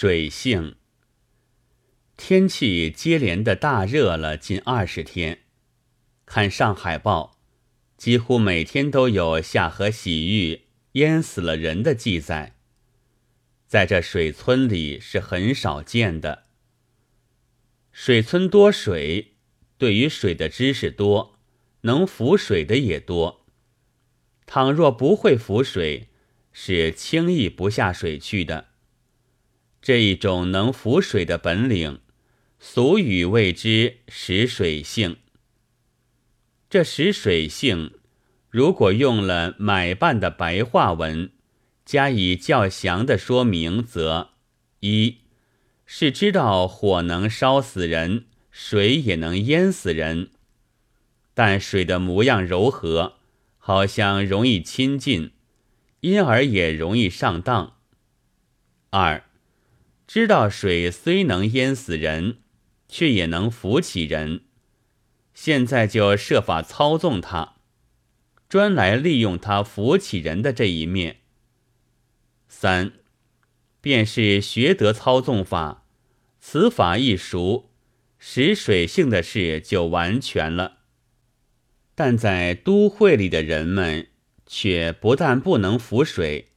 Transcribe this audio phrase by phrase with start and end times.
[0.00, 0.76] 水性。
[2.16, 5.40] 天气接连的大热了近二十天，
[6.24, 7.40] 看上海报，
[7.96, 12.54] 几乎每天都有下河洗浴淹死了人的记载。
[13.66, 16.44] 在这水村里是很少见的。
[17.90, 19.34] 水村多水，
[19.78, 21.40] 对于水的知识多，
[21.80, 23.44] 能浮水的也多。
[24.46, 26.10] 倘若不会浮水，
[26.52, 28.68] 是轻易不下水去的。
[29.88, 32.00] 这一种能浮水的本领，
[32.60, 35.16] 俗语谓之识水性。
[36.68, 37.92] 这识水性，
[38.50, 41.30] 如果用了买办的白话文，
[41.86, 44.32] 加以较详的说明，则
[44.80, 45.20] 一
[45.86, 50.28] 是知道火能烧死人，水也能淹死人，
[51.32, 53.14] 但水的模样柔和。
[53.56, 55.30] 好像容易亲近，
[56.00, 57.78] 因而也容易上当。
[58.90, 59.24] 二，
[60.08, 62.38] 知道水虽能淹死人，
[62.88, 64.40] 却也能浮起人，
[65.34, 67.56] 现在就设法操纵它，
[68.48, 71.18] 专来利用它浮起人的这一面。
[72.48, 72.92] 三，
[73.82, 75.84] 便是学得操纵法，
[76.40, 77.70] 此法一熟，
[78.18, 80.78] 使水性的事就完全了。
[81.94, 84.08] 但在都会里的人们，
[84.46, 86.52] 却不但不能浮水，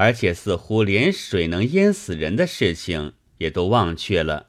[0.00, 4.46] 而且似乎连水能淹死人的事情也都忘却了。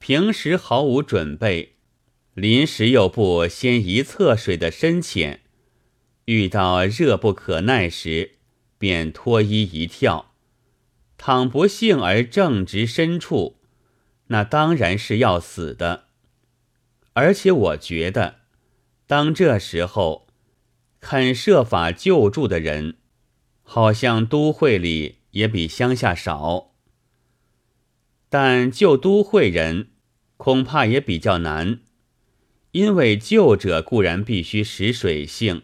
[0.00, 1.76] 平时毫无准备，
[2.34, 5.42] 临时又不先一测水的深浅，
[6.24, 8.38] 遇到热不可耐时，
[8.76, 10.32] 便脱衣一跳。
[11.16, 13.60] 倘不幸而正值深处，
[14.28, 16.06] 那当然是要死的。
[17.12, 18.40] 而且我觉得。
[19.06, 20.26] 当这时候，
[20.98, 22.96] 肯设法救助的人，
[23.72, 26.72] 好像都会里也比乡下少。
[28.28, 29.90] 但救都会人，
[30.36, 31.78] 恐怕也比较难，
[32.72, 35.62] 因为救者固然必须识水性，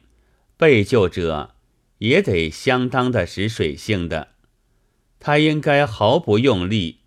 [0.56, 1.56] 被救者
[1.98, 4.28] 也得相当的识水性的。
[5.18, 7.00] 他应该毫不用力，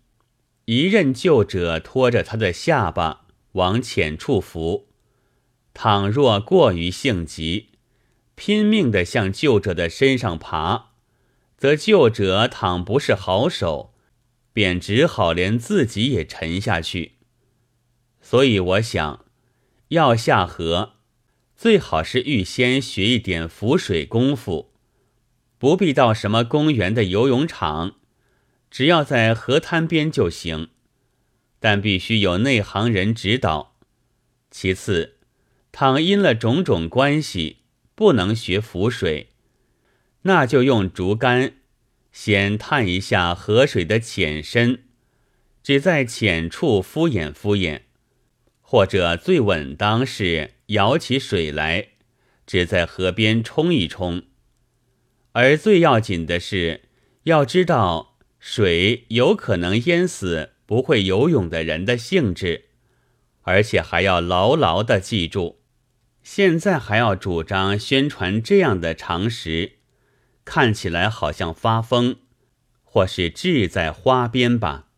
[0.66, 4.88] 一任救者拖着他的下巴往浅处浮。
[5.72, 7.70] 倘若过于性急，
[8.34, 10.89] 拼命的向救者的身上爬，
[11.60, 13.92] 则救者倘不是好手，
[14.54, 17.16] 便只好连自己也沉下去。
[18.22, 19.26] 所以我想，
[19.88, 20.94] 要下河，
[21.54, 24.72] 最好是预先学一点浮水功夫，
[25.58, 27.96] 不必到什么公园的游泳场，
[28.70, 30.70] 只要在河滩边就行。
[31.58, 33.76] 但必须有内行人指导。
[34.50, 35.18] 其次。
[35.72, 37.58] 倘因了种种关系
[37.94, 39.29] 不能学浮水，
[40.22, 41.54] 那就用竹竿
[42.12, 44.82] 先探一下河水的浅深，
[45.62, 47.80] 只在浅处敷衍敷衍；
[48.60, 51.88] 或者最稳当是舀起水来，
[52.46, 54.22] 只在河边冲一冲。
[55.32, 56.82] 而最要紧的是，
[57.22, 62.64] 要知道水有可能淹死不会游泳的人的性质，
[63.42, 65.60] 而且还要牢牢的记住。
[66.22, 69.78] 现在还要主张宣传这样的常识，
[70.52, 72.16] 看起来好像发疯，
[72.82, 74.88] 或是志在花边吧。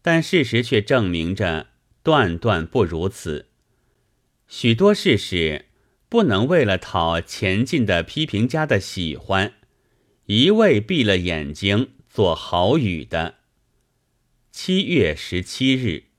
[0.00, 1.66] 但事实却证明着
[2.02, 3.50] 断断不如此。
[4.48, 5.66] 许多事实
[6.08, 9.52] 不能为了讨前进的批评家的喜欢，
[10.24, 13.34] 一味闭了眼睛做好语的。
[14.50, 16.11] 七月十七日。